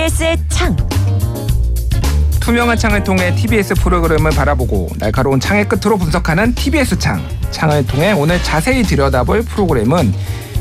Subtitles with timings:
[0.00, 0.74] TBS의 창.
[2.40, 7.20] 투명한 창을 통해 TBS 프로그램을 바라보고 날카로운 창의 끝으로 분석하는 TBS 창.
[7.50, 10.14] 창을 통해 오늘 자세히 들여다볼 프로그램은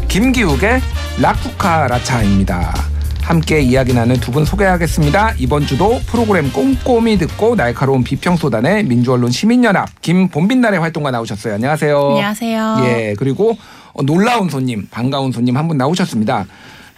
[0.09, 0.81] 김기욱의
[1.21, 2.73] 라쿠카라차입니다.
[3.21, 5.35] 함께 이야기 나눈 두 분 소개하겠습니다.
[5.37, 11.53] 이번 주도 프로그램 꼼꼼히 듣고 날카로운 비평 쏟아내 민주언론 시민연합 김본빈날의 활동가 나오셨어요.
[11.53, 11.97] 안녕하세요.
[12.09, 12.77] 안녕하세요.
[12.83, 13.57] 예, 그리고
[13.93, 16.45] 어, 놀라운 손님, 반가운 손님 한 분 나오셨습니다.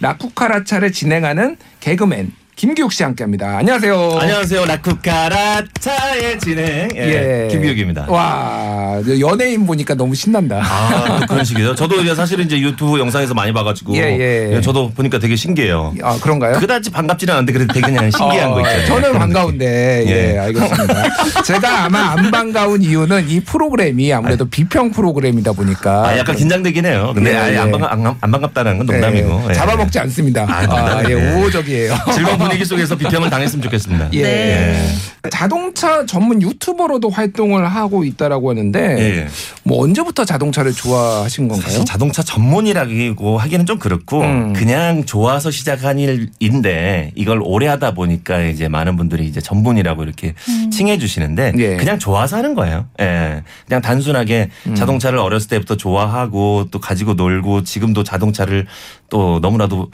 [0.01, 3.57] 라쿠카라차를 진행하는 개그맨 김기욱 씨 함께합니다.
[3.57, 4.19] 안녕하세요.
[4.21, 4.65] 안녕하세요.
[4.65, 8.05] 라쿠카라차의 진행 예, 김기욱입니다.
[8.07, 10.61] 와 연예인 보니까 너무 신난다.
[10.61, 11.73] 아, 또 그런 식이죠.
[11.73, 14.61] 저도 이제 사실은 이제 유튜브 영상에서 많이 봐가지고 예, 예.
[14.61, 15.95] 저도 보니까 되게 신기해요.
[16.03, 16.59] 아 그런가요?
[16.59, 18.85] 그다지 반갑지는 않은데 그래도 되게 그냥 신기한 어, 거 있잖아요.
[18.85, 20.37] 저는 그런 반가운데 예, 예.
[20.37, 21.03] 알겠습니다.
[21.41, 27.11] 제가 아마 안 반가운 이유는 이 프로그램이 아무래도 비평 프로그램이다 보니까 아, 약간 긴장되긴 해요.
[27.15, 27.57] 근데 예, 아예 예.
[27.57, 29.45] 안, 반갑, 안, 안 반갑다는 건 농담이고.
[29.45, 29.53] 예, 예.
[29.55, 30.43] 잡아먹지 않습니다.
[30.47, 31.03] 아, 아.
[31.09, 31.13] 예, 예.
[31.15, 31.95] 우호적이에요.
[32.13, 34.09] 즐거운 분위기 속에서 비평을 당했으면 좋겠습니다.
[34.13, 34.21] 예.
[34.21, 34.93] 네.
[35.29, 39.27] 자동차 전문 유튜버로도 활동을 하고 있다라고 하는데 예.
[39.63, 41.69] 뭐 언제부터 자동차를 좋아하신 건가요?
[41.69, 44.53] 사실 자동차 전문이라고 하기는 좀 그렇고 음.
[44.53, 50.33] 그냥 좋아서 시작한 일인데 이걸 오래 하다 보니까 이제 많은 분들이 이제 전문이라고 이렇게
[50.71, 51.77] 칭해 주시는데 예.
[51.77, 52.87] 그냥 좋아서 하는 거예요.
[52.99, 53.43] 예.
[53.67, 54.75] 그냥 단순하게 음.
[54.75, 58.67] 자동차를 어렸을 때부터 좋아하고 또 가지고 놀고 지금도 자동차를
[59.09, 59.89] 또 너무나도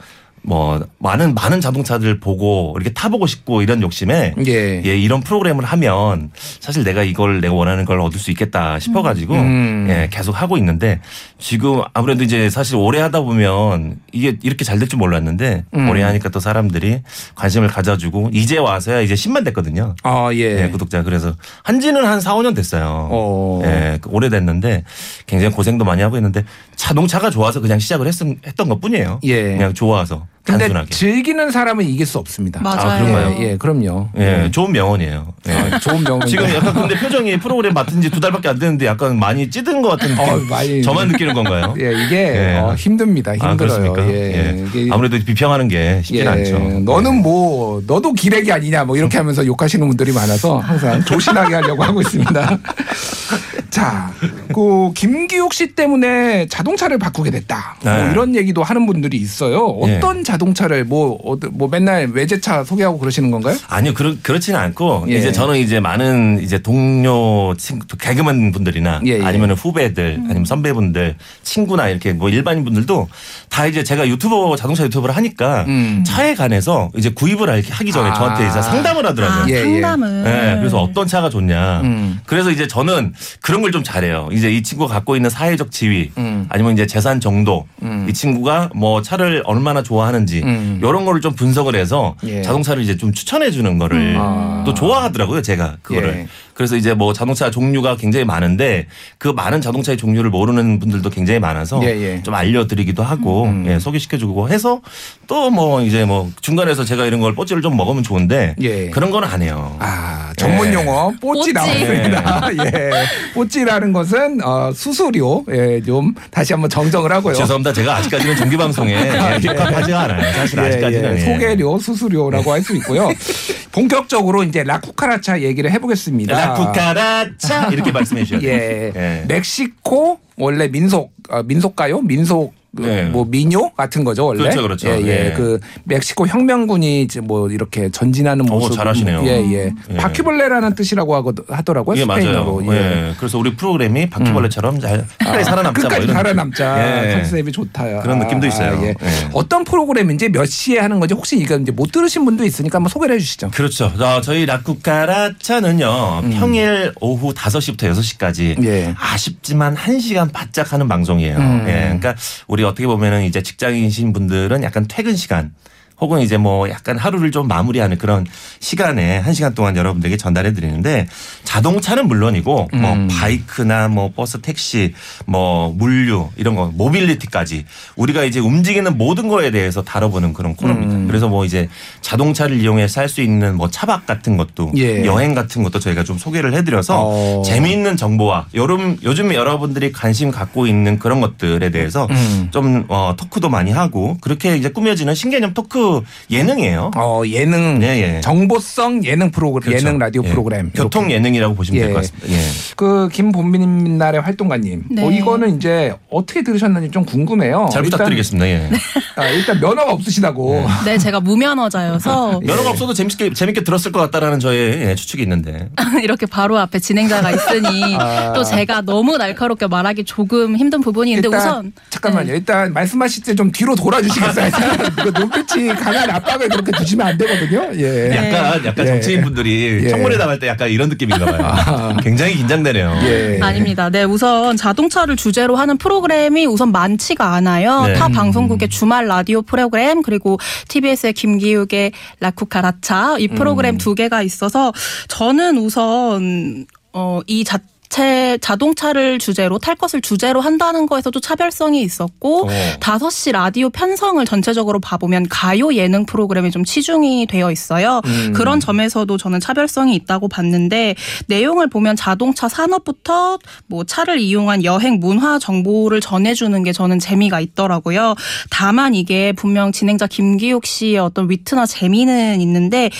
[0.48, 4.82] 뭐 많은 많은 자동차들 보고 이렇게 타보고 싶고 이런 욕심에 예.
[4.82, 9.86] 예, 이런 프로그램을 하면 사실 내가 이걸 내가 원하는 걸 얻을 수 있겠다 싶어가지고 음.
[9.90, 11.00] 예, 계속 하고 있는데
[11.38, 15.88] 지금 아무래도 이제 사실 오래 하다 보면 이게 이렇게 잘 될 줄 몰랐는데 음.
[15.90, 17.02] 오래 하니까 또 사람들이
[17.34, 19.94] 관심을 가져주고 이제 와서야 이제 10만 됐거든요.
[20.02, 20.64] 아 예.
[20.64, 23.08] 예, 구독자 그래서 한지는 한 4, 5년 됐어요.
[23.10, 23.60] 어.
[23.64, 24.84] 예, 오래됐는데
[25.26, 28.14] 굉장히 고생도 많이 하고 있는데 자동차가 좋아서 그냥 시작을 했,
[28.46, 29.20] 했던 것 뿐이에요.
[29.24, 29.42] 예.
[29.42, 30.90] 그냥 좋아서 근데 단순하게.
[30.90, 32.60] 즐기는 사람은 이길 수 없습니다.
[32.62, 32.80] 맞아요.
[32.80, 33.36] 아, 그런가요?
[33.38, 34.08] 예, 예, 그럼요.
[34.18, 35.26] 예, 좋은 명언이에요.
[35.48, 35.52] 예.
[35.52, 36.26] 아, 좋은 명언.
[36.26, 39.90] 지금 약간 근데 표정이 프로그램 맡은 지 두 달밖에 안 됐는데 약간 많이 찌든 것
[39.90, 40.24] 같은 느낌.
[40.24, 41.74] 어, 많이- 저만 느끼는 건가요?
[41.78, 42.58] 예, 이게 예.
[42.58, 43.32] 어, 힘듭니다.
[43.40, 43.56] 아, 힘들어요.
[43.92, 44.08] 그렇습니까?
[44.12, 44.64] 예.
[44.74, 46.58] 이게 아무래도 비평하는 게 쉽진 예, 않죠.
[46.80, 52.00] 너는 뭐 너도 기레기 아니냐 뭐 이렇게 하면서 욕하시는 분들이 많아서 항상 조신하게 하려고 하고
[52.00, 52.58] 있습니다.
[53.78, 54.10] 자,
[54.52, 57.76] 그 김기욱 씨 때문에 자동차를 바꾸게 됐다.
[57.80, 58.10] 뭐 네.
[58.10, 59.66] 이런 얘기도 하는 분들이 있어요.
[59.66, 61.16] 어떤 자동차를 뭐,
[61.52, 63.56] 뭐 맨날 외제차 소개하고 그러시는 건가요?
[63.68, 65.18] 아니요, 그렇, 그렇지는 않고, 예.
[65.18, 69.24] 이제 저는 이제 많은 이제 동료, 친구, 개그맨 분들이나 예, 예.
[69.24, 73.08] 아니면 후배들, 아니면 선배분들, 친구나 이렇게 뭐 일반인 분들도
[73.48, 76.02] 다 이제 제가 유튜버, 자동차 유튜버를 하니까 음.
[76.04, 78.14] 차에 관해서 이제 구입을 하기 전에 아.
[78.14, 79.44] 저한테 이제 상담을 하더라고요.
[79.44, 79.62] 아, 예, 예.
[79.62, 80.24] 상담을.
[80.24, 81.82] 네, 그래서 어떤 차가 좋냐.
[81.82, 82.18] 음.
[82.26, 84.28] 그래서 이제 저는 그런 걸좀 잘해요.
[84.32, 86.46] 이제 이 친구가 갖고 있는 사회적 지위, 음.
[86.48, 88.06] 아니면 이제 재산 정도, 음.
[88.08, 90.80] 이 친구가 뭐 차를 얼마나 좋아하는지 음.
[90.82, 92.42] 이런 거를 좀 분석을 해서 예.
[92.42, 94.62] 자동차를 이제 좀 추천해 주는 거를 아.
[94.66, 96.08] 또 좋아하더라고요, 제가 그거를.
[96.20, 96.26] 예.
[96.58, 98.86] 그래서 이제 뭐 자동차 종류가 굉장히 많은데
[99.18, 102.22] 그 많은 자동차의 종류를 모르는 분들도 굉장히 많아서 예, 예.
[102.24, 103.64] 좀 알려드리기도 하고 음.
[103.68, 104.80] 예, 소개시켜주고 해서
[105.28, 108.90] 또 뭐 이제 뭐 중간에서 제가 이런 걸 뽀찌를 좀 먹으면 좋은데 예.
[108.90, 109.76] 그런 건 안 해요.
[109.78, 110.72] 아, 전문 예.
[110.74, 111.52] 용어 뽀찌 뽀찌.
[111.52, 112.48] 나왔습니다.
[112.64, 112.90] 예.
[113.34, 115.44] 뽀찌라는 것은 어, 수수료.
[115.50, 117.34] 예, 좀 다시 한번 정정을 하고요.
[117.34, 117.72] 죄송합니다.
[117.72, 118.94] 제가 아직까지는 정기 방송에
[119.36, 120.32] 예, 적합하지가 않아요.
[120.34, 121.20] 사실 예, 아직까지는 예.
[121.20, 121.24] 예.
[121.32, 123.08] 소개료, 수수료라고 할 수 있고요.
[123.72, 126.47] 본격적으로 이제 라쿠카라차 얘기를 해보겠습니다.
[126.48, 128.50] 라쿠카라차 이렇게 말씀해 주셔야 돼요.
[128.50, 128.92] 예.
[128.94, 129.24] 예.
[129.26, 132.00] 멕시코 원래 민속 어, 민속가요?
[132.02, 133.04] 민속 그 네.
[133.04, 134.42] 뭐 민요 같은 거죠 원래.
[134.42, 134.88] 그렇죠, 그렇죠.
[134.88, 135.26] 예, 예.
[135.26, 135.32] 예.
[135.36, 138.74] 그 멕시코 혁명군이 이제 뭐 이렇게 전진하는 오, 모습.
[138.76, 139.22] 잘하시네요.
[139.24, 139.72] 예, 예.
[139.90, 139.96] 예.
[139.96, 141.96] 바퀴벌레라는 뜻이라고 하고 하더라고요.
[141.96, 142.60] 예, 스페인어로.
[142.60, 142.78] 맞아요.
[142.78, 143.14] 예.
[143.18, 145.80] 그래서 우리 프로그램이 바퀴벌레처럼 잘 끝까지 살아남자.
[145.80, 147.14] 뭐 끝까지 이런 살아남자 예.
[147.14, 148.02] 컨셉이 좋다.
[148.02, 148.78] 그런 느낌도 있어요.
[148.82, 148.88] 예.
[148.88, 148.96] 예.
[149.32, 153.14] 어떤 프로그램인지 몇 시에 하는 건지 혹시 이거 이제 못 들으신 분도 있으니까 한번 소개를
[153.16, 153.50] 해주시죠.
[153.52, 153.92] 그렇죠.
[153.98, 158.64] 자, 저희 라쿠카라차는요, 평일 오후 5 시부터 6 시까지 음.
[158.64, 158.94] 예.
[158.98, 161.36] 아쉽지만 1 시간 바짝 하는 방송이에요.
[161.36, 161.64] 음.
[161.66, 161.72] 예.
[161.84, 162.14] 그러니까
[162.46, 165.54] 우리 어떻게 보면은 이제 직장인이신 분들은 약간 퇴근 시간
[166.00, 168.24] 혹은 이제 뭐 약간 하루를 좀 마무리하는 그런
[168.60, 171.08] 시간에 한 시간 동안 여러분들에게 전달해 드리는데
[171.44, 173.08] 자동차는 물론이고 뭐 음.
[173.10, 174.94] 바이크나 뭐 버스 택시
[175.26, 177.64] 뭐 물류 이런 거 모빌리티까지
[177.96, 180.94] 우리가 이제 움직이는 모든 거에 대해서 다뤄보는 그런 코너입니다.
[180.94, 181.06] 음.
[181.08, 181.68] 그래서 뭐 이제
[182.00, 185.06] 자동차를 이용해서 할 수 있는 뭐 차박 같은 것도 예.
[185.06, 187.42] 여행 같은 것도 저희가 좀 소개를 해드려서 어.
[187.42, 192.48] 재미있는 정보와 요즘 요즘 여러분들이 관심 갖고 있는 그런 것들에 대해서 음.
[192.50, 195.87] 좀 어, 토크도 많이 하고 그렇게 이제 꾸며지는 신개념 토크
[196.30, 196.90] 예능이에요.
[196.96, 198.20] 어 예능 예, 예.
[198.20, 199.86] 정보성 예능 프로그램 그렇죠.
[199.86, 200.28] 예능 라디오 예.
[200.30, 201.14] 프로그램 교통 이렇게.
[201.16, 201.92] 예능이라고 보시면 될 예.
[201.94, 202.28] 것 같습니다.
[202.30, 202.46] 예.
[202.76, 205.04] 그 김본빈 날의 활동가님 네.
[205.06, 207.68] 어, 이거는 이제 어떻게 들으셨는지 좀 궁금해요.
[207.72, 208.46] 잘 일단- 부탁드리겠습니다.
[208.46, 208.70] 예.
[209.16, 210.64] 아, 일단 면허가 없으시다고.
[210.84, 215.68] 네, 제가 무면허자여서 면허가 없어도 재밌게 재밌게 들었을 것 같다라는 저의 예, 추측이 있는데.
[216.02, 218.32] 이렇게 바로 앞에 진행자가 있으니 아.
[218.32, 222.28] 또 제가 너무 날카롭게 말하기 조금 힘든 부분이 있는데 일단 우선 잠깐만요.
[222.28, 222.36] 네.
[222.38, 224.50] 일단 말씀하실 때 좀 뒤로 돌아주시겠어요?
[225.02, 227.70] 그 눈빛이 강한 압박을 그렇게 주시면 안 되거든요.
[227.74, 228.10] 예.
[228.10, 228.90] 약간 약간 예.
[228.90, 229.88] 정치인 분들이 예.
[229.88, 231.96] 청문회 나갈 때 약간 이런 느낌인가 봐요.
[232.02, 232.98] 굉장히 긴장되네요.
[233.04, 233.38] 예.
[233.40, 233.90] 아닙니다.
[233.90, 237.86] 네, 우선 자동차를 주제로 하는 프로그램이 우선 많지가 않아요.
[237.86, 237.94] 네.
[237.94, 240.38] 타 방송국의 주말 라디오 프로그램 그리고
[240.68, 243.78] TBS의 김기욱의 라쿠카라차 이 프로그램 음.
[243.78, 244.72] 두 개가 있어서
[245.08, 247.58] 저는 우선 어, 이 자.
[247.88, 252.48] 체 자동차를 주제로 탈 것을 주제로 한다는 거에서도 차별성이 있었고 어.
[252.80, 258.00] 5시 라디오 편성을 전체적으로 봐보면 가요 예능 프로그램이 좀 치중이 되어 있어요.
[258.04, 258.32] 음.
[258.34, 260.94] 그런 점에서도 저는 차별성이 있다고 봤는데
[261.26, 268.14] 내용을 보면 자동차 산업부터 뭐 차를 이용한 여행 문화 정보를 전해주는 게 저는 재미가 있더라고요.
[268.50, 272.90] 다만 이게 분명 진행자 김기욱 씨의 어떤 위트나 재미는 있는데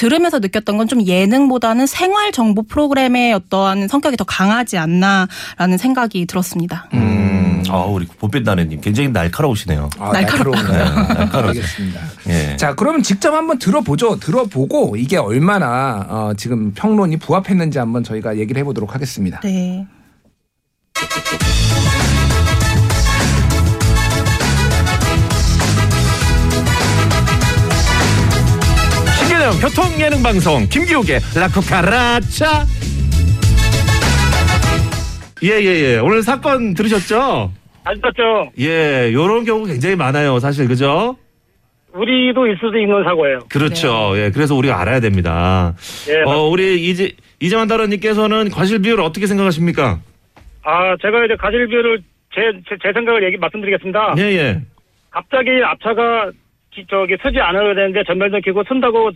[0.00, 6.88] 들으면서 느꼈던 건 좀 예능보다는 생활 정보 프로그램의 어떠한 성격이 더 강하지 않나라는 생각이 들었습니다.
[6.94, 9.90] 음, 아 우리 보빛나래님 굉장히 날카로우시네요.
[10.00, 10.62] 아, 날카롭다.
[10.62, 11.06] 날카로운가요?
[11.06, 11.48] 네, 날카로워요.
[11.50, 12.00] 알겠습니다.
[12.28, 12.56] 예.
[12.56, 14.18] 자, 그러면 직접 한번 들어보죠.
[14.18, 19.38] 들어보고 이게 얼마나 어, 지금 평론이 부합했는지 한번 저희가 얘기를 해보도록 하겠습니다.
[19.44, 19.86] 네.
[29.50, 32.64] 신개념 교통 예능 방송 김기욱의 라쿠카라차.
[35.42, 35.64] 예예
[35.94, 37.50] 예 오늘 사건 들으셨죠?
[37.84, 38.50] 안 떴죠.
[38.58, 41.16] 예 요런 경우 굉장히 많아요 사실 그죠?
[41.94, 43.40] 우리도 있을 수도 있는 사고예요.
[43.48, 45.74] 그렇죠 예 그래서 우리가 알아야 됩니다.
[46.08, 46.22] 예.
[46.22, 49.98] 어 우리 이제 이재만 다라님께서는 과실 비율 어떻게 생각하십니까?
[50.62, 52.02] 아, 제가 이제 가실비율을
[52.34, 54.14] 제, 제, 제 생각을 얘기 말씀드리겠습니다.
[54.18, 54.60] 예 예
[55.10, 56.30] 갑자기 앞차가
[56.72, 59.10] 기- 저기 서지 않아야 되는데 전멸등 켜고 쓴다고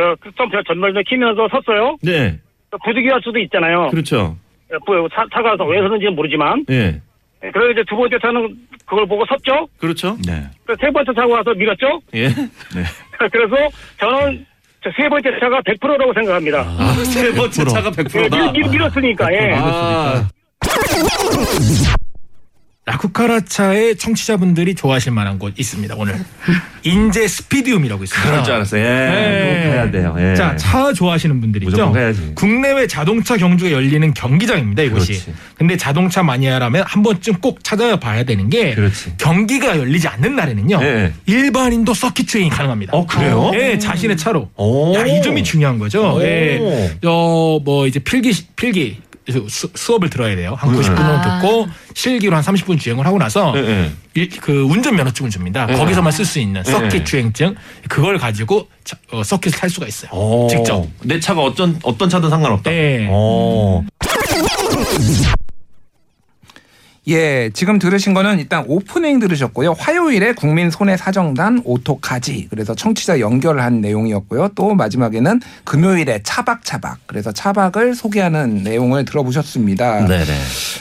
[0.00, 1.96] 어, 좀 전멸등 키면서 섰어요.
[2.02, 2.38] 네
[2.84, 3.88] 부득이 할 수도 있잖아요.
[3.88, 4.36] 그렇죠
[4.72, 6.64] 예, 뭐 차, 차가 왜 서는지는 모르지만.
[6.70, 7.00] 예
[7.42, 8.54] 예, 그리고 이제 두 번째 차는
[8.86, 9.68] 그걸 보고 섰죠.
[9.78, 10.44] 그렇죠 네.
[10.64, 12.00] 그세 번째 차가 와서 밀었죠.
[12.14, 12.28] 예
[13.32, 13.56] 그래서
[13.98, 14.46] 저는
[14.82, 16.64] 저세 번째 차가 100%라고 생각합니다.
[17.04, 18.36] 세 번째 차가 예, 100%다.
[18.36, 19.32] 밀, 밀, 밀었으니까.
[19.34, 19.52] 예.
[19.54, 20.28] 아,
[22.90, 25.94] 라쿠카라차의 청취자분들이 좋아하실 만한 곳 있습니다.
[25.96, 26.16] 오늘
[26.82, 28.30] 인제 스피디움이라고 있습니다.
[28.30, 28.82] 그럴 줄 알았어요.
[28.82, 28.88] 예.
[28.88, 29.64] 네.
[29.64, 30.16] 꼭 가야 돼요.
[30.18, 30.34] 예.
[30.34, 31.70] 자, 차 좋아하시는 분들 있죠?
[31.70, 32.32] 무조건 가야지.
[32.34, 35.12] 국내외 자동차 경주가 열리는 경기장입니다, 이곳이.
[35.12, 35.34] 그렇지.
[35.56, 39.14] 근데 자동차 마니아라면 한 번쯤 꼭 찾아봐야 되는 게 그렇지.
[39.18, 40.80] 경기가 열리지 않는 날에는요.
[40.80, 41.12] 네.
[41.26, 42.96] 일반인도 서킷 주행이 가능합니다.
[42.96, 43.50] 어, 그래요?
[43.54, 44.50] 예, 자신의 차로.
[44.56, 44.94] 오.
[44.96, 46.16] 야, 이 점이 중요한 거죠.
[46.16, 46.22] 오.
[46.22, 46.58] 예.
[47.04, 48.98] 어, 뭐 이제 필기 필기
[49.48, 50.54] 수, 수업을 들어야 돼요.
[50.58, 51.38] 한 90분 정도 아.
[51.40, 53.90] 듣고 실기로 한 30분 주행을 하고 나서 예, 예.
[54.14, 55.66] 일- 그 운전 면허증을 줍니다.
[55.66, 55.74] 네.
[55.74, 57.04] 거기서만 쓸 수 있는 서킷 네.
[57.04, 57.54] 주행증
[57.88, 60.10] 그걸 가지고 차- 어, 서킷을 탈 수가 있어요.
[60.12, 60.48] 오.
[60.48, 60.86] 직접.
[61.02, 62.70] 내 차가 어떤 어떤 차든 상관없다.
[62.70, 63.08] 네.
[63.10, 63.84] 오.
[67.10, 69.72] 예, 지금 들으신 거는 일단 오프닝 들으셨고요.
[69.72, 72.46] 화요일에 국민 손해 사정단 오토카지.
[72.50, 74.50] 그래서 청취자 연결을 한 내용이었고요.
[74.54, 76.98] 또 마지막에는 금요일에 차박차박.
[77.06, 80.06] 그래서 차박을 소개하는 내용을 들어보셨습니다.
[80.06, 80.32] 네네.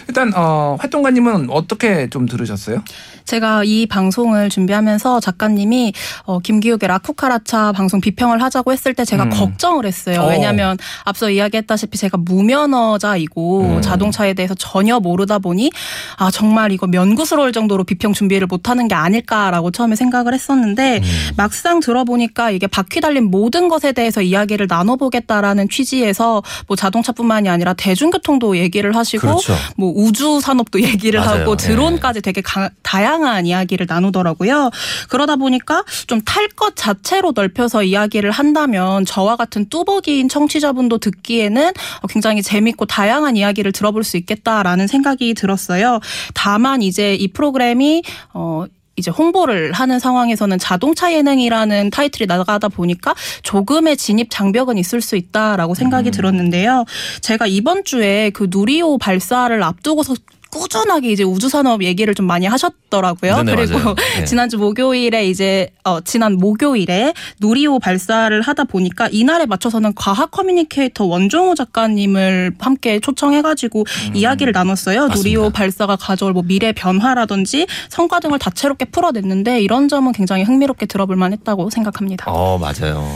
[0.07, 2.83] 일단 어, 활동가님은 어떻게 좀 들으셨어요?
[3.29, 5.93] 제가 이 방송을 준비하면서 작가님이
[6.23, 9.29] 어, 김기욱의 라쿠카라차 방송 비평을 하자고 했을 때 제가 음.
[9.29, 10.21] 걱정을 했어요.
[10.21, 10.29] 어.
[10.29, 13.81] 왜냐하면 앞서 이야기했다시피 제가 무면허자이고 음.
[13.83, 15.69] 자동차에 대해서 전혀 모르다 보니
[16.17, 21.33] 아 정말 이거 면구스러울 정도로 비평 준비를 못하는 게 아닐까라고 처음에 생각을 했었는데 음.
[21.37, 28.57] 막상 들어보니까 이게 바퀴 달린 모든 것에 대해서 이야기를 나눠보겠다라는 취지에서 뭐 자동차뿐만이 아니라 대중교통도
[28.57, 29.53] 얘기를 하시고 그렇죠.
[29.77, 31.41] 뭐 우주 산업도 얘기를 맞아요.
[31.41, 31.55] 하고 예.
[31.57, 34.69] 드론까지 되게 가- 다양한 이야기를 나누더라고요.
[35.09, 41.71] 그러다 보니까 좀 탈 것 자체로 넓혀서 이야기를 한다면 저와 같은 뚜벅이인 청취자분도 듣기에는
[42.09, 45.99] 굉장히 재밌고 다양한 이야기를 들어볼 수 있겠다라는 생각이 들었어요.
[46.33, 53.95] 다만 이제 이 프로그램이 어 이제 홍보를 하는 상황에서는 자동차 예능이라는 타이틀이 나가다 보니까 조금의
[53.95, 56.83] 진입 장벽은 있을 수 있다라고 생각이 들었는데요.
[57.21, 60.15] 제가 이번 주에 그 누리호 발사를 앞두고서
[60.51, 63.43] 꾸준하게 이제 우주 산업 얘기를 좀 많이 하셨더라고요.
[63.43, 63.95] 네네, 그리고 맞아요.
[64.17, 64.25] 네.
[64.25, 71.55] 지난주 목요일에 이제 어 지난 목요일에 누리호 발사를 하다 보니까 이날에 맞춰서는 과학 커뮤니케이터 원종호
[71.55, 75.03] 작가님을 함께 초청해가지고 이야기를 나눴어요.
[75.03, 75.07] 음.
[75.09, 75.15] 맞습니다.
[75.15, 81.15] 누리호 발사가 가져올 뭐 미래 변화라든지 성과 등을 다채롭게 풀어냈는데 이런 점은 굉장히 흥미롭게 들어볼
[81.15, 82.25] 만했다고 생각합니다.
[82.31, 83.07] 어 맞아요.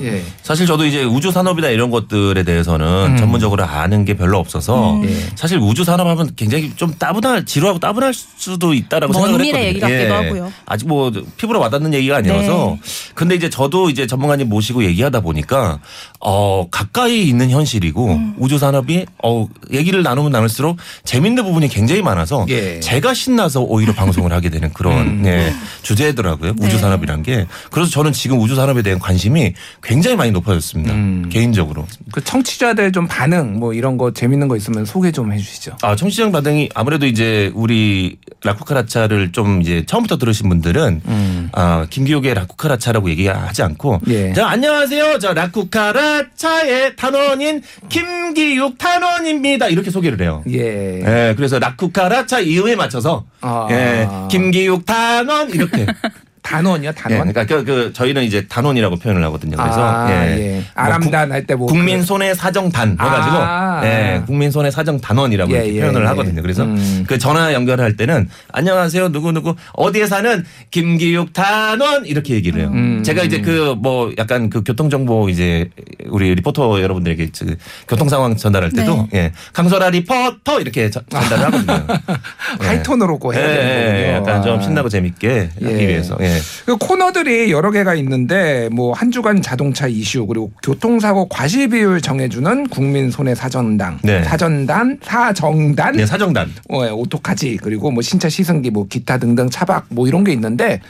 [0.00, 0.22] 예.
[0.42, 3.16] 사실 저도 이제 우주 산업이나 이런 것들에 대해서는 음.
[3.16, 5.08] 전문적으로 아는 게 별로 없어서 음.
[5.08, 5.14] 예.
[5.34, 9.66] 사실 우주 산업 하면 굉장히 좀 따분할 지루하고 따분할 수도 있다라고 먼 생각을 했거든요.
[9.66, 10.52] 얘기 같기도 하고요.
[10.66, 12.76] 아직 뭐 피부로 와닿는 얘기가 아니어서
[13.14, 15.78] 근데 이제 저도 이제 전문가님 모시고 얘기하다 보니까
[16.20, 18.34] 어 가까이 있는 현실이고 음.
[18.38, 22.80] 우주 산업이 어 얘기를 나누면 나눌수록 재밌는 부분이 굉장히 많아서 예.
[22.80, 25.22] 제가 신나서 오히려 방송을 하게 되는 그런 음.
[25.26, 26.54] 예, 주제더라고요.
[26.56, 26.66] 네.
[26.66, 27.46] 우주 산업이란 게.
[27.70, 30.94] 그래서 저는 지금 우주 산업에 대한 관심이 굉장히 많이 높아졌습니다.
[30.94, 31.28] 음.
[31.28, 31.86] 개인적으로.
[32.12, 35.76] 그 청취자들 좀 반응 뭐 이런 거 재밌는 거 있으면 소개 좀 해주시죠.
[35.82, 41.48] 아, 청취자 반응이 아무래도 이제 우리 라쿠카라차를 좀 이제 처음부터 들으신 분들은 음.
[41.52, 44.32] 아, 김기욱의 라쿠카라차라고 얘기하지 않고 예.
[44.32, 45.18] 자, 안녕하세요.
[45.18, 49.66] 저 라쿠카라차의 단원인 김기욱 단원입니다.
[49.68, 50.42] 이렇게 소개를 해요.
[50.48, 51.00] 예.
[51.30, 53.66] 예, 그래서 라쿠카라차 이음에 맞춰서 아.
[53.70, 55.86] 예, 김기욱 단원 이렇게
[56.42, 57.32] 단원이요, 예, 단원.
[57.32, 59.56] 그러니까 그, 그 저희는 이제 단원이라고 표현을 하거든요.
[59.56, 60.38] 그래서 아, 예.
[60.58, 60.62] 예.
[60.74, 61.66] 아람단 할때 뭐.
[61.68, 63.80] 국민 그- 손해 사정단 해가지고 아.
[63.84, 66.06] 예, 국민 손해 사정 단원이라고 예, 이렇게 예, 표현을 예.
[66.08, 66.42] 하거든요.
[66.42, 67.04] 그래서 음.
[67.06, 72.70] 그 전화 연결할 때는 안녕하세요 누구 누구 어디에 사는 김기육 단원 이렇게 얘기를 해요.
[72.72, 73.02] 음.
[73.04, 75.68] 제가 이제 그 뭐 약간 그 교통 정보 이제
[76.08, 77.56] 우리 리포터 여러분들에게 그
[77.88, 81.86] 교통 상황 전달할 때도 예 강설아 리포터 이렇게 전- 전달을 하거든요.
[82.62, 82.66] 예.
[82.66, 84.30] 하이톤으로 고 예, 해야 되는 예, 거군요.
[84.30, 84.62] 약간 좀 아.
[84.62, 85.88] 신나고 재밌게 하기 예.
[85.88, 86.16] 위해서.
[86.20, 86.31] 예.
[86.64, 92.68] 그 코너들이 여러 개가 있는데 뭐 한 주간 자동차 이슈 그리고 교통사고 과실 비율 정해주는
[92.68, 94.22] 국민 손해 사전당, 네.
[94.22, 96.52] 사전단, 사정단, 네, 사정단.
[96.70, 100.80] 어, 예, 오토카지 그리고 뭐 신차 시승기 뭐 기타 등등 차박 뭐 이런 게 있는데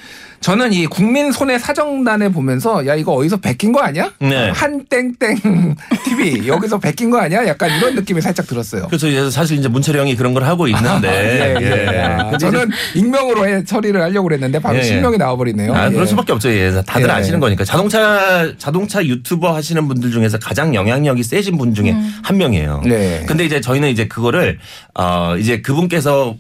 [0.43, 4.13] 저는 이 국민 손해 사정단에 보면서 야 이거 어디서 베낀 거 아니야?
[4.19, 4.51] 네.
[4.51, 7.47] 한 땡땡 TV 여기서 베낀 거 아니야?
[7.47, 8.89] 약간 이런 느낌이 살짝 들었어요.
[8.89, 11.57] 그래서 이제 사실 이제 문철이 형이 그런 걸 하고 있는데.
[11.63, 12.03] 예, 예.
[12.03, 14.85] 아, 근데 이제 저는 익명으로 해 처리를 하려고 그랬는데 바로 예, 예.
[14.85, 15.75] 실명이 나와버리네요.
[15.75, 15.91] 아, 예.
[15.93, 16.51] 그럴 수밖에 없죠.
[16.51, 16.73] 예.
[16.85, 17.13] 다들 예.
[17.13, 17.65] 아시는 거니까.
[17.65, 22.83] 자동차, 자동차 유튜버 하시는 분들 중에서 가장 영향력이 세신 분 중에 한 명이에요.
[22.85, 23.25] 네.
[23.29, 24.59] 근데 이제 저희는 이제 그거를,
[24.95, 26.35] 어, 이제 그분께서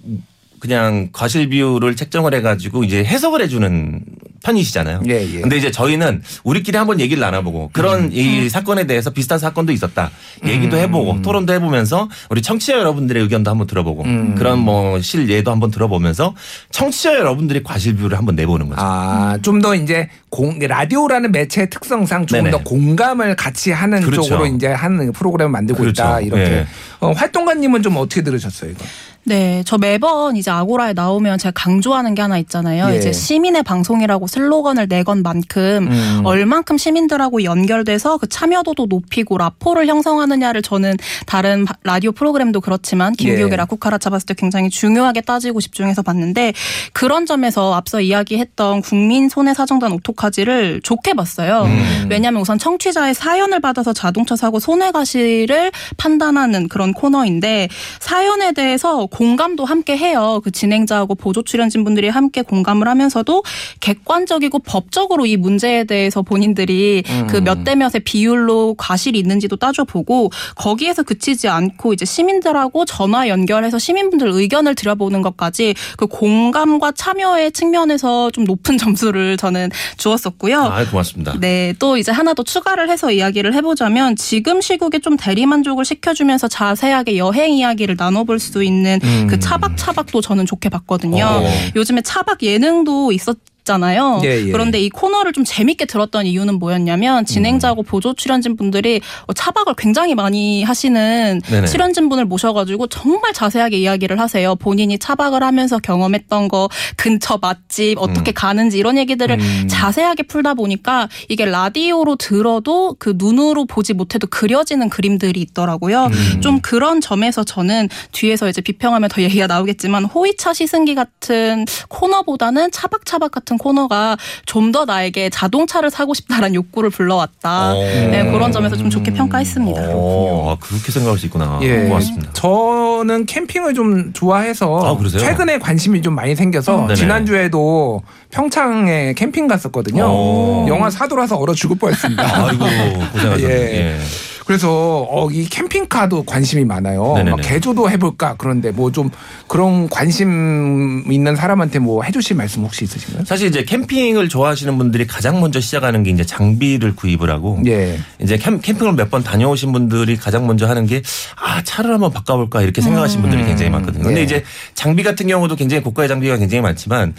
[0.62, 4.00] 그냥 과실 비율을 책정을 해가지고 이제 해석을 해주는
[4.44, 5.02] 편이시잖아요.
[5.08, 5.40] 예, 예.
[5.40, 10.12] 근데 이제 저희는 우리끼리 한번 얘기를 나눠보고 그런 이 사건에 대해서 비슷한 사건도 있었다.
[10.46, 14.34] 얘기도 해보고 토론도 해보면서 우리 청취자 여러분들의 의견도 한번 들어보고 음.
[14.36, 16.34] 그런 뭐 실예도 한번 들어보면서
[16.70, 18.80] 청취자 여러분들이 과실 비율을 한번 내보는 거죠.
[18.80, 22.56] 아, 좀 더 이제 공, 라디오라는 매체의 특성상 조금 네네.
[22.56, 24.22] 더 공감을 같이 하는 그렇죠.
[24.22, 26.02] 쪽으로 이제 하는 프로그램을 만들고 그렇죠.
[26.02, 26.20] 있다.
[26.20, 26.42] 이렇게.
[26.42, 26.66] 예.
[27.00, 28.84] 어, 활동가님은 좀 어떻게 들으셨어요, 이거?
[29.24, 32.92] 네, 저 매번 이제 아고라에 나오면 제가 강조하는 게 하나 있잖아요.
[32.92, 32.96] 예.
[32.98, 36.22] 이제 시민의 방송이라고 슬로건을 내건 만큼 음.
[36.24, 43.52] 얼만큼 시민들하고 연결돼서 그 참여도도 높이고 라포를 형성하느냐를 저는 다른 바- 라디오 프로그램도 그렇지만 김기욱의
[43.52, 43.56] 예.
[43.56, 46.52] 라쿠카라 잡았을 때 굉장히 중요하게 따지고 집중해서 봤는데
[46.92, 51.62] 그런 점에서 앞서 이야기했던 국민 손해 사정단 오토카지를 좋게 봤어요.
[51.66, 52.08] 음.
[52.10, 57.68] 왜냐하면 우선 청취자의 사연을 받아서 자동차 사고 손해 가시를 판단하는 그런 코너인데
[58.00, 60.40] 사연에 대해서 공감도 함께 해요.
[60.42, 63.42] 그 진행자하고 보조 출연진 분들이 함께 공감을 하면서도
[63.80, 71.48] 객관적이고 법적으로 이 문제에 대해서 본인들이 그몇 대 몇의 비율로 과실이 있는지도 따져보고 거기에서 그치지
[71.48, 78.78] 않고 이제 시민들하고 전화 연결해서 시민분들 의견을 들여보는 것까지 그 공감과 참여의 측면에서 좀 높은
[78.82, 80.58] 점수를 저는 주었었고요.
[80.58, 81.36] 아, 고맙습니다.
[81.38, 87.18] 네, 또 이제 하나 더 추가를 해서 이야기를 해보자면 지금 시국에 좀 대리만족을 시켜주면서 자세하게
[87.18, 91.24] 여행 이야기를 나눠볼 수 있는 그 차박 차박도 저는 좋게 봤거든요.
[91.24, 91.42] 어.
[91.76, 93.36] 요즘에 차박 예능도 있었.
[93.64, 94.20] 잖아요.
[94.24, 94.50] 예, 예.
[94.50, 100.14] 그런데 이 코너를 좀 재밌게 들었던 이유는 뭐였냐면 진행자하고 보조 출연진 분들이 어, 차박을 굉장히
[100.14, 101.66] 많이 하시는 네네.
[101.66, 104.54] 출연진 분을 모셔가지고 정말 자세하게 이야기를 하세요.
[104.56, 109.68] 본인이 차박을 하면서 경험했던 거, 근처 맛집 어떻게 가는지 이런 얘기들을 음.
[109.68, 116.06] 자세하게 풀다 보니까 이게 라디오로 들어도 그 눈으로 보지 못해도 그려지는 그림들이 있더라고요.
[116.06, 116.40] 음.
[116.40, 123.30] 좀 그런 점에서 저는 뒤에서 이제 비평하면 더 얘기가 나오겠지만 호위차 시승기 같은 코너보다는 차박차박
[123.30, 124.16] 같은 코너가
[124.46, 127.72] 좀 더 나에게 자동차를 사고 싶다라는 욕구를 불러왔다.
[127.72, 127.74] 어.
[127.74, 129.82] 네, 그런 점에서 좀 좋게 평가했습니다.
[129.92, 131.58] 어, 아, 그렇게 생각할 수 있구나.
[131.60, 131.82] 예.
[131.88, 132.32] 고맙습니다.
[132.32, 135.20] 저는 캠핑을 좀 좋아해서 아, 그러세요?
[135.20, 136.94] 최근에 관심이 좀 많이 생겨서 네네.
[136.94, 140.04] 지난주에도 평창에 캠핑 갔었거든요.
[140.04, 140.64] 오.
[140.68, 142.22] 영화 사도라서 얼어 죽을 뻔했습니다.
[142.46, 142.64] 아이고,
[143.12, 143.44] 고생하셨네.
[143.52, 143.96] 예.
[143.98, 143.98] 예.
[144.46, 147.12] 그래서 어, 이 캠핑카도 관심이 많아요.
[147.16, 147.30] 네네네.
[147.30, 149.10] 막 개조도 해볼까 그런데 뭐 좀
[149.48, 153.24] 그런 관심 있는 사람한테 뭐 해주실 말씀 혹시 있으신가요?
[153.24, 157.98] 사실 이제 캠핑을 좋아하시는 분들이 가장 먼저 시작하는 게 이제 장비를 구입을 하고 예.
[158.20, 161.02] 이제 캠, 캠핑을 몇 번 다녀오신 분들이 가장 먼저 하는 게
[161.36, 164.04] 아 차를 한번 바꿔볼까 이렇게 생각하시는 분들이 굉장히 많거든요.
[164.04, 164.24] 근데 예.
[164.24, 164.44] 이제
[164.74, 167.14] 장비 같은 경우도 굉장히 고가의 장비가 굉장히 많지만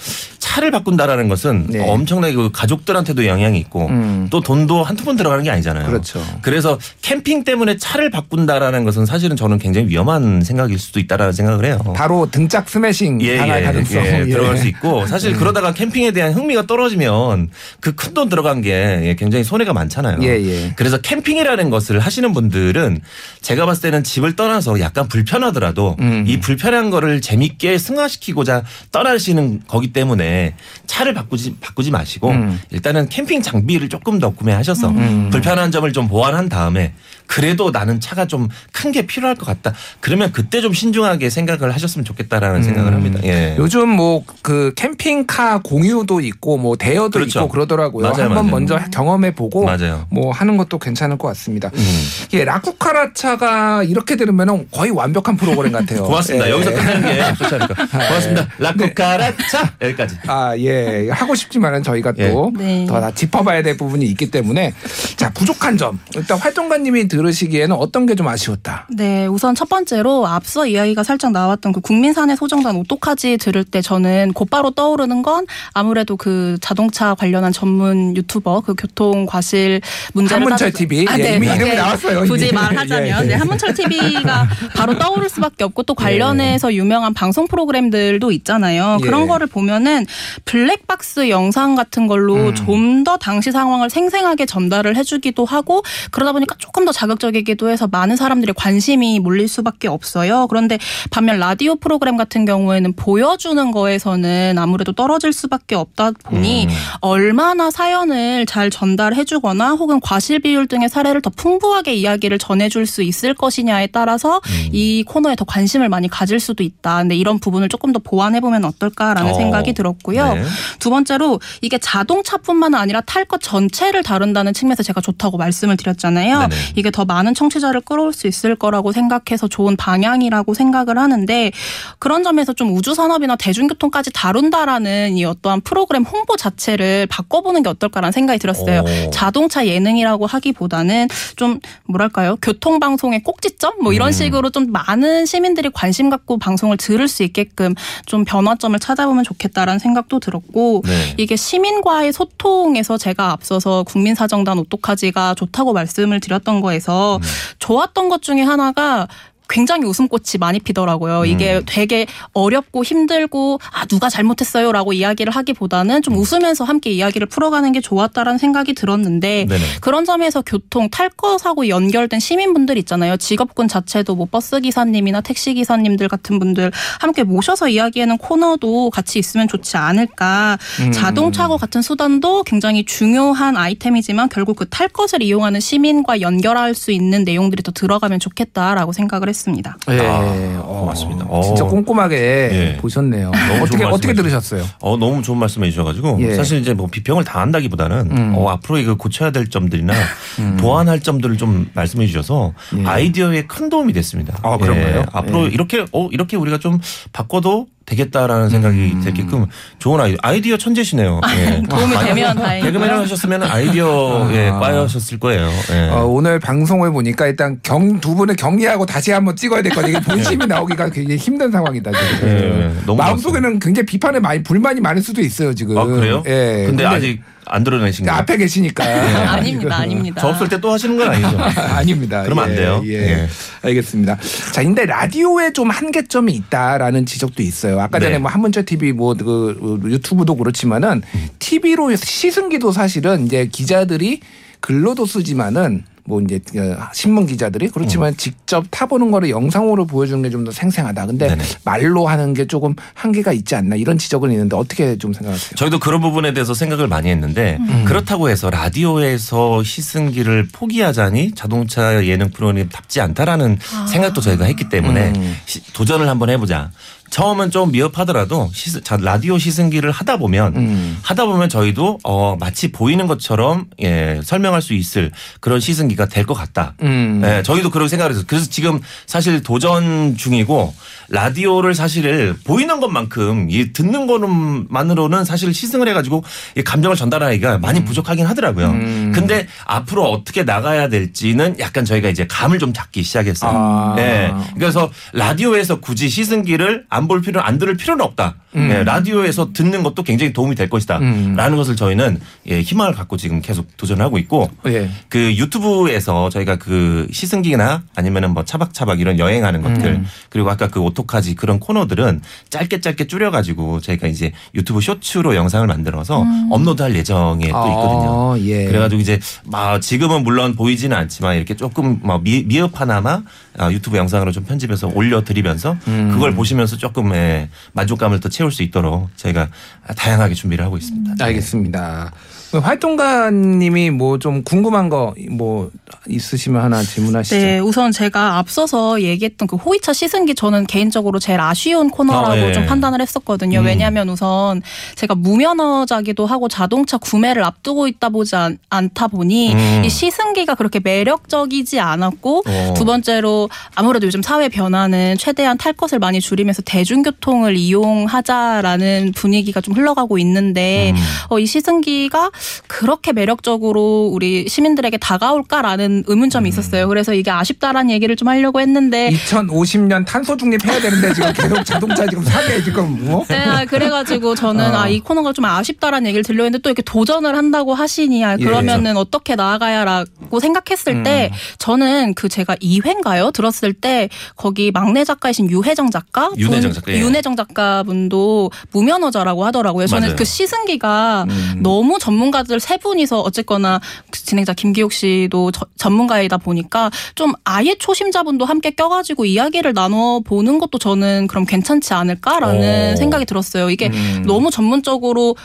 [0.53, 1.79] 차를 바꾼다라는 것은 네.
[1.79, 4.27] 엄청나게 그 가족들한테도 영향이 있고 음.
[4.29, 5.87] 또 돈도 한두 번 들어가는 게 아니잖아요.
[5.87, 6.23] 그렇죠.
[6.43, 11.79] 그래서 캠핑 때문에 차를 바꾼다라는 것은 사실은 저는 굉장히 위험한 생각일 수도 있다라는 생각을 해요.
[11.95, 14.25] 바로 등짝 스매싱 예, 예, 가능성 예, 예.
[14.25, 19.15] 들어갈 수 있고 사실 그러다가 캠핑에 대한 흥미가 떨어지면 그 큰 돈 들어간 게 예,
[19.17, 20.19] 굉장히 손해가 많잖아요.
[20.21, 20.73] 예, 예.
[20.75, 23.01] 그래서 캠핑이라는 것을 하시는 분들은
[23.41, 26.25] 제가 봤을 때는 집을 떠나서 약간 불편하더라도 음.
[26.27, 30.42] 이 불편한 거를 재밌게 승화시키고자 떠나시는 거기 때문에
[30.87, 32.59] 차를 바꾸지 바꾸지 마시고 음.
[32.71, 35.29] 일단은 캠핑 장비를 조금 더 구매하셔서 음.
[35.31, 36.93] 불편한 점을 좀 보완한 다음에
[37.27, 39.73] 그래도 나는 차가 좀 큰 게 필요할 것 같다.
[40.01, 43.19] 그러면 그때 좀 신중하게 생각을 하셨으면 좋겠다라는 생각을 합니다.
[43.23, 43.55] 예.
[43.55, 43.55] 음.
[43.59, 47.39] 요즘 뭐 그 캠핑카 공유도 있고 뭐 대여도 그렇죠.
[47.39, 48.03] 있고 그러더라고요.
[48.09, 48.51] 맞아요, 한번 맞아요.
[48.51, 49.65] 먼저 경험해 보고.
[50.09, 51.71] 뭐 하는 것도 괜찮을 것 같습니다.
[51.73, 52.03] 음.
[52.33, 56.03] 예, 라쿠카라 차가 이렇게 들으면 거의 완벽한 프로그램 같아요.
[56.05, 56.47] 고맙습니다.
[56.47, 56.51] 예.
[56.51, 57.73] 여기서 끝내는 게 좋지 않을까.
[57.87, 58.47] 고맙습니다.
[58.59, 60.17] 라쿠카라 차 여기까지.
[60.33, 61.09] 아, 예.
[61.11, 62.31] 하고 싶지만은 저희가 예.
[62.31, 62.85] 또 네.
[62.87, 64.73] 더다 짚어봐야 될 부분이 있기 때문에
[65.15, 65.99] 자, 부족한 점.
[66.15, 68.87] 일단 활동가님이 들으시기에는 어떤 게 좀 아쉬웠다.
[68.95, 74.33] 네, 우선 첫 번째로 앞서 이야기가 살짝 나왔던 그 국민사내 소정단 오토카지 들을 때 저는
[74.33, 79.81] 곧바로 떠오르는 건 아무래도 그 자동차 관련한 전문 유튜버 그 교통 과실
[80.13, 81.05] 문제를 한문철 따져- TV.
[81.09, 81.55] 아, 예, 네, 이미 네.
[81.55, 82.27] 이름이 나왔어요, 이미.
[82.29, 83.27] 굳이 말하자면 예, 예.
[83.29, 88.97] 네, 한문철 TV가 바로 떠오를 수밖에 없고 또 관련해서 유명한 방송 프로그램들도 있잖아요.
[89.01, 89.05] 예.
[89.05, 90.05] 그런 거를 보면은
[90.45, 92.55] 블랙박스 영상 같은 걸로 음.
[92.55, 98.55] 좀더 당시 상황을 생생하게 전달을 해주기도 하고 그러다 보니까 조금 더 자극적이기도 해서 많은 사람들의
[98.55, 100.47] 관심이 몰릴 수밖에 없어요.
[100.47, 100.77] 그런데
[101.09, 106.67] 반면 라디오 프로그램 같은 경우에는 보여주는 거에서는 아무래도 떨어질 수밖에 없다 보니
[107.01, 113.33] 얼마나 사연을 잘 전달해주거나 혹은 과실 비율 등의 사례를 더 풍부하게 이야기를 전해줄 수 있을
[113.33, 116.97] 것이냐에 따라서 이 코너에 더 관심을 많이 가질 수도 있다.
[116.97, 119.33] 근데 이런 부분을 조금 더 보완해보면 어떨까라는 어.
[119.33, 120.12] 생각이 들었고요.
[120.21, 120.43] 네.
[120.79, 126.39] 두 번째로 이게 자동차뿐만 아니라 탈 것 전체를 다룬다는 측면에서 제가 좋다고 말씀을 드렸잖아요.
[126.39, 126.55] 네네.
[126.75, 131.51] 이게 더 많은 청취자를 끌어올 수 있을 거라고 생각해서 좋은 방향이라고 생각을 하는데
[131.99, 138.11] 그런 점에서 좀 우주 산업이나 대중교통까지 다룬다라는 이 어떠한 프로그램 홍보 자체를 바꿔보는 게 어떨까라는
[138.11, 138.81] 생각이 들었어요.
[138.81, 139.09] 오.
[139.11, 143.95] 자동차 예능이라고 하기보다는 좀 뭐랄까요 교통 방송의 꼭지점 뭐 음.
[143.95, 147.73] 이런 식으로 좀 많은 시민들이 관심 갖고 방송을 들을 수 있게끔
[148.05, 151.15] 좀 변화점을 찾아보면 좋겠다라는 생각 도 들었고 네.
[151.17, 157.19] 이게 시민과의 소통에서 제가 앞서서 국민사정단 오토카지가 좋다고 말씀을 드렸던 거에서
[157.59, 159.07] 좋았던 것 중에 하나가
[159.49, 161.25] 굉장히 웃음꽃이 많이 피더라고요.
[161.25, 167.79] 이게 되게 어렵고 힘들고 아 누가 잘못했어요라고 이야기를 하기보다는 좀 웃으면서 함께 이야기를 풀어가는 게
[167.79, 169.63] 좋았다라는 생각이 들었는데 네네.
[169.81, 173.15] 그런 점에서 교통 탈거 사고 연결된 시민분들 있잖아요.
[173.17, 179.47] 직업군 자체도 뭐 버스 기사님이나 택시 기사님들 같은 분들 함께 모셔서 이야기하는 코너도 같이 있으면
[179.47, 180.57] 좋지 않을까.
[180.93, 187.23] 자동차고 같은 수단도 굉장히 중요한 아이템이지만 결국 그 탈 것을 이용하는 시민과 연결할 수 있는
[187.23, 189.42] 내용들이 더 들어가면 좋겠다라고 생각을 했습니다.
[189.89, 189.99] 예.
[189.99, 191.25] 아, 어, 고맙습니다.
[191.43, 191.67] 진짜 어.
[191.67, 192.77] 꼼꼼하게 예.
[192.79, 193.31] 보셨네요.
[193.61, 194.13] 어떻게 어떻게.
[194.13, 194.63] 들으셨어요?
[194.79, 196.35] 어 너무 좋은 말씀해 주셔가지고 예.
[196.35, 198.33] 사실 이제 뭐 비평을 다 한다기보다는 음.
[198.35, 199.93] 어, 앞으로 이거 고쳐야 될 점들이나
[200.59, 202.85] 보완할 점들을 좀 말씀해 주셔서 예.
[202.85, 204.37] 아이디어에 큰 도움이 됐습니다.
[204.43, 204.97] 아, 그런가요?
[204.99, 205.05] 예.
[205.11, 205.49] 앞으로 예.
[205.49, 206.79] 이렇게 어 이렇게 우리가 좀
[207.11, 209.01] 바꿔도 되겠다라는 생각이 음.
[209.01, 209.45] 들게끔
[209.79, 211.19] 좋은 아이디어 아이디어 천재시네요.
[211.37, 211.63] 예.
[211.69, 212.61] 도움이 되면.
[212.61, 215.49] 개그맨을 하셨으면 아이디어 예, 과였었을 거예요.
[215.71, 215.89] 예.
[215.89, 219.99] 어, 오늘 방송을 보니까 일단 경 두 분을 격리하고 다시 한번 찍어야 될 거니까 이게
[220.05, 222.27] 본심이 나오기가 굉장히 힘든 상황이다 지금.
[222.27, 225.77] 예, 너무 마음속에는 굉장히 비판에 많이 불만이 많을 수도 있어요 지금.
[225.77, 226.23] 아 그래요?
[226.25, 226.63] 예.
[226.67, 228.19] 근데, 아직 안 드러내신 거예요?
[228.19, 228.83] 앞에 계시니까.
[229.33, 230.21] 아닙니다, 아닙니다.
[230.21, 231.37] 저 없을 때 또 하시는 건 아니죠?
[231.75, 232.23] 아닙니다.
[232.23, 232.81] 그러면 안 예, 돼요.
[232.85, 232.93] 예.
[232.93, 233.27] 예.
[233.63, 234.17] 알겠습니다.
[234.53, 237.79] 자, 근데 라디오에 좀 한계점이 있다라는 지적도 있어요.
[237.81, 238.17] 아까 전에 네.
[238.19, 241.01] 뭐 한문철 TV 뭐그 유튜브도 그렇지만은
[241.39, 244.21] TV로 시승기도 사실은 이제 기자들이
[244.61, 250.43] 글로도 쓰지만은 뭐 이제 어, 신문 기자들이 그렇지만 직접 타보는 거를 영상으로 보여주는 게 좀
[250.43, 251.05] 더 생생하다.
[251.05, 251.43] 근데 네네.
[251.63, 255.55] 말로 하는 게 조금 한계가 있지 않나 이런 지적은 있는데 어떻게 좀 생각하세요?
[255.55, 257.85] 저희도 그런 부분에 대해서 생각을 많이 했는데 음.
[257.85, 263.57] 그렇다고 해서 라디오에서 시승기를 포기하자니 자동차 예능 프로그램답지 않다라는
[263.89, 265.13] 생각도 저희가 했기 때문에 아.
[265.15, 265.35] 음.
[265.45, 266.71] 시- 도전을 한번 해보자.
[267.13, 270.97] 처음은 좀 미흡하더라도 시스, 자, 라디오 시승기를 하다 보면 음.
[271.03, 276.33] 하다 보면 저희도 어, 마치 보이는 것처럼 예, 설명할 수 있을 그런 시승기가 될 것
[276.33, 276.73] 같다.
[276.81, 277.21] 음.
[277.23, 280.73] 예, 저희도 그렇게 생각을 해서 그래서 지금 사실 도전 중이고
[281.13, 286.23] 라디오를 사실 보이는 것만큼 이 듣는 것만으로는 사실 시승을 해가지고
[286.57, 288.69] 이 감정을 전달하기가 많이 부족하긴 하더라고요.
[288.71, 289.11] 음.
[289.13, 293.51] 근데 앞으로 어떻게 나가야 될지는 약간 저희가 이제 감을 좀 잡기 시작했어요.
[293.53, 293.93] 아.
[293.95, 294.33] 네.
[294.55, 298.35] 그래서 라디오에서 굳이 시승기를 안 볼 필요, 안 들을 필요는 없다.
[298.55, 298.69] 음.
[298.69, 300.99] 예, 라디오에서 듣는 것도 굉장히 도움이 될 것이다.
[300.99, 301.33] 음.
[301.35, 304.89] 라는 것을 저희는 예, 희망을 갖고 지금 계속 도전하고 있고 예.
[305.09, 310.05] 그 유튜브에서 저희가 그 시승기나 아니면은 뭐 차박차박 이런 여행하는 것들 음.
[310.29, 316.25] 그리고 아까 그 오토카지 그런 코너들은 짧게 짧게 줄여가지고 저희가 이제 유튜브 쇼츠로 영상을 만들어서
[316.51, 318.33] 업로드할 예정에 또 있거든요.
[318.33, 318.65] 아, 예.
[318.65, 323.21] 그래가지고 이제 막 지금은 물론 보이지는 않지만 이렇게 조금 막 미, 미흡하나마
[323.57, 326.09] 아, 유튜브 영상으로 좀 편집해서 올려드리면서 음.
[326.11, 329.49] 그걸 보시면서 조금 예, 만족감을 더 채울 수 있도록 저희가
[329.95, 331.23] 다양하게 준비를 하고 있습니다.
[331.23, 332.11] 알겠습니다.
[332.59, 335.69] 활동가님이 뭐 좀 궁금한 거 뭐
[336.07, 337.35] 있으시면 하나 질문하시죠.
[337.35, 342.53] 네, 우선 제가 앞서서 얘기했던 그 호이차 시승기 저는 개인적으로 제일 아쉬운 코너라고 아, 예.
[342.53, 343.59] 좀 판단을 했었거든요.
[343.59, 343.65] 음.
[343.65, 344.61] 왜냐하면 우선
[344.95, 349.81] 제가 무면허자기도 하고 자동차 구매를 앞두고 있다 보지 않, 않다 보니 음.
[349.85, 352.73] 이 시승기가 그렇게 매력적이지 않았고 어.
[352.75, 359.75] 두 번째로 아무래도 요즘 사회 변화는 최대한 탈 것을 많이 줄이면서 대중교통을 이용하자라는 분위기가 좀
[359.75, 361.01] 흘러가고 있는데 음.
[361.29, 362.31] 어, 이 시승기가
[362.67, 366.87] 그렇게 매력적으로 우리 시민들에게 다가올까라는 의문점이 있었어요.
[366.87, 372.23] 그래서 이게 아쉽다라는 얘기를 좀 하려고 했는데 2050년 탄소 중립해야 되는데 지금 계속 자동차 지금
[372.23, 373.25] 사게 지금 뭐?
[373.27, 374.79] 네, 아, 그래가지고 저는 어.
[374.79, 378.43] 아, 이 코너가 좀 아쉽다라는 얘기를 들려 했는데 또 이렇게 도전을 한다고 하시니 아, 예.
[378.43, 381.37] 그러면은 어떻게 나아가야라고 생각했을 때 음.
[381.57, 383.33] 저는 그 제가 2회인가요?
[383.33, 386.29] 들었을 때 거기 막내 작가이신 유혜정 작가?
[386.37, 386.99] 윤혜정 분- 작가, 예.
[386.99, 389.87] 윤혜정 작가분도 무면허자라고 하더라고요.
[389.87, 390.15] 저는 맞아요.
[390.15, 391.59] 그 시승기가 음.
[391.61, 393.79] 너무 전문 가들 세 분이서 어쨌거나
[394.11, 400.57] 그 진행자 김기욱 씨도 저- 전문가이다 보니까 좀 아예 초심자분도 함께 껴가지고 이야기를 나눠 보는
[400.59, 402.95] 것도 저는 그럼 괜찮지 않을까라는 오.
[402.97, 403.69] 생각이 들었어요.
[403.69, 404.23] 이게 음.
[404.25, 405.35] 너무 전문적으로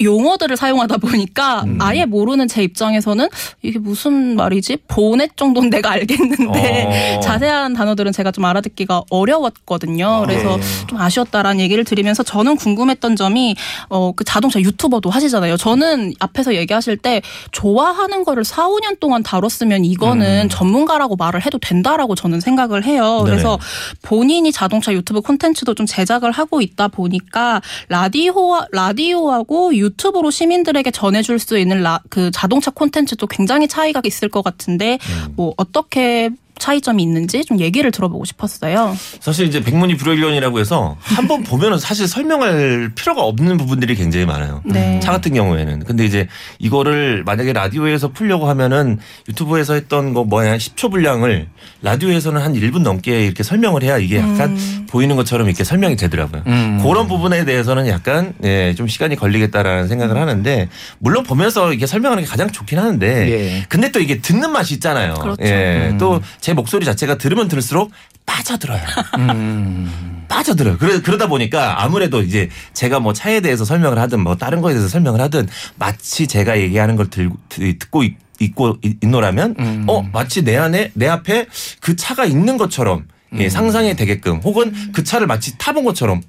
[0.00, 1.78] 용어들을 사용하다 보니까 음.
[1.80, 3.28] 아예 모르는 제 입장에서는
[3.62, 4.78] 이게 무슨 말이지?
[4.88, 7.20] 보넷 정도는 내가 알겠는데 어.
[7.20, 10.22] 자세한 단어들은 제가 좀 알아듣기가 어려웠거든요.
[10.26, 10.62] 그래서 네.
[10.88, 13.56] 좀 아쉬웠다라는 얘기를 드리면서 저는 궁금했던 점이
[13.88, 15.56] 어 그 자동차 유튜버도 하시잖아요.
[15.56, 22.14] 저는 앞에서 얘기하실 때 좋아하는 거를 4, 5년 동안 다뤘으면 이거는 전문가라고 말을 해도 된다라고
[22.14, 23.22] 저는 생각을 해요.
[23.24, 23.58] 그래서
[24.02, 31.38] 본인이 자동차 유튜브 콘텐츠도 좀 제작을 하고 있다 보니까 라디오 라디오하고 유 튜브로 시민들에게 전해줄
[31.38, 34.98] 수 있는 라, 그 자동차 콘텐츠도 굉장히 차이가 있을 것 같은데
[35.36, 36.30] 뭐 어떻게
[36.62, 38.96] 차이점이 있는지 좀 얘기를 들어보고 싶었어요.
[39.18, 44.62] 사실 이제 백문이 불여일견이라고 해서 한번 보면은 사실 설명할 필요가 없는 부분들이 굉장히 많아요.
[44.64, 45.00] 네.
[45.02, 45.80] 차 같은 경우에는.
[45.80, 46.28] 근데 이제
[46.60, 51.48] 이거를 만약에 라디오에서 풀려고 하면은 유튜브에서 했던 거 뭐야 10초 분량을
[51.82, 54.56] 라디오에서는 한 1분 넘게 이렇게 설명을 해야 이게 약간
[54.88, 56.42] 보이는 것처럼 이렇게 설명이 되더라고요.
[56.46, 56.80] 음.
[56.80, 62.28] 그런 부분에 대해서는 약간 예, 좀 시간이 걸리겠다라는 생각을 하는데 물론 보면서 이게 설명하는 게
[62.28, 63.64] 가장 좋긴 하는데 예.
[63.68, 65.14] 근데 또 이게 듣는 맛이 있잖아요.
[65.14, 65.42] 그렇죠.
[65.42, 65.88] 예.
[65.90, 65.98] 음.
[65.98, 67.90] 또제 목소리 자체가 들으면 들을수록
[68.26, 68.80] 빠져들어요.
[69.18, 70.24] 음.
[70.28, 70.78] 빠져들어요.
[70.78, 74.88] 그러, 그러다 보니까 아무래도 이제 제가 뭐 차에 대해서 설명을 하든 뭐 다른 거에 대해서
[74.88, 78.54] 설명을 하든 마치 제가 얘기하는 걸 드- 듣고 있, 있-
[79.02, 79.84] 있노라면 음.
[79.88, 81.46] 어 마치 내 안에 내 앞에
[81.80, 83.38] 그 차가 있는 것처럼 음.
[83.40, 86.22] 예, 상상이 되게끔 혹은 그 차를 마치 타본 것처럼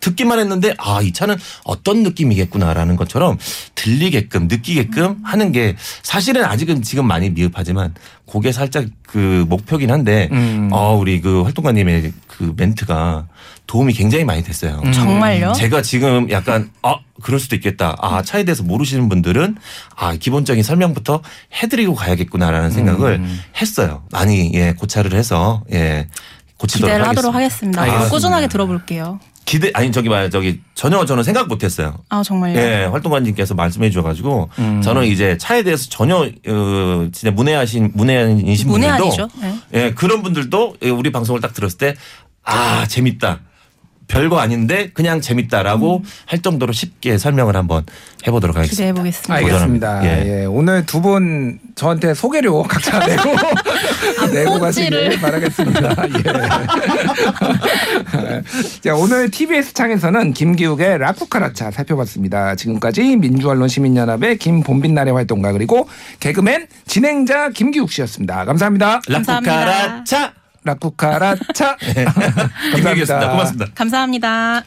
[0.00, 3.36] 듣기만 했는데 아 이 차는 어떤 느낌이겠구나라는 것처럼
[3.74, 7.94] 들리게끔 느끼게끔 하는 게 사실은 아직은 지금 많이 미흡하지만
[8.30, 10.70] 그게 살짝 그 목표긴 한데 음.
[10.72, 13.26] 어 우리 그 활동가님의 그 멘트가
[13.66, 14.80] 도움이 굉장히 많이 됐어요.
[14.84, 14.92] 음.
[14.92, 15.52] 정말요?
[15.52, 17.96] 제가 지금 약간 아 그럴 수도 있겠다.
[18.00, 19.56] 아 차에 대해서 모르시는 분들은
[19.96, 21.20] 아 기본적인 설명부터
[21.62, 23.40] 해드리고 가야겠구나라는 생각을 음.
[23.60, 24.02] 했어요.
[24.10, 26.08] 많이 예 고찰을 해서 예
[26.56, 27.08] 고치도록 기대를 하겠습니다.
[27.08, 27.82] 하도록 하겠습니다.
[27.82, 28.10] 알겠습니다.
[28.10, 29.20] 꾸준하게 들어볼게요.
[29.44, 31.98] 기대 아니 저기 봐요 저기 전혀 저는 생각 못했어요.
[32.08, 32.58] 아 정말요?
[32.58, 34.80] 예, 활동가님께서 말씀해 주셔가지고 음.
[34.82, 39.28] 저는 이제 차에 대해서 전혀 어, 진짜 문외하신 문외한이신 분들도 문외한이죠.
[39.40, 39.58] 네.
[39.74, 41.94] 예, 그런 분들도 예, 우리 방송을 딱 들었을 때
[42.44, 43.40] 아 재밌다.
[44.08, 47.84] 별거 아닌데 그냥 재밌다라고 할 정도로 쉽게 설명을 한번
[48.26, 48.72] 해보도록 하겠습니다.
[48.76, 49.34] 기대해 보겠습니다.
[49.34, 50.00] 알겠습니다.
[50.00, 50.26] 도전합니다.
[50.26, 50.44] 예.
[50.46, 53.34] 오늘 두 분 저한테 소개료 각자 내고
[54.32, 54.58] 내고.
[54.58, 55.94] 가시길 바라겠습니다.
[56.08, 56.22] 예.
[58.80, 62.54] 자, 오늘 TBS 창에서는 김기욱의 라쿠카라차 살펴봤습니다.
[62.56, 65.88] 지금까지 민주언론 시민연합의 김본빛날의 활동가 그리고
[66.20, 68.44] 개그맨 진행자 김기욱 씨였습니다.
[68.44, 69.00] 감사합니다.
[69.06, 69.54] 감사합니다.
[69.54, 70.32] 라쿠카라차
[70.64, 71.76] 라쿠카라 차.
[71.76, 73.30] 김기욱이었습니다.
[73.30, 73.66] 고맙습니다.
[73.74, 74.64] 감사합니다.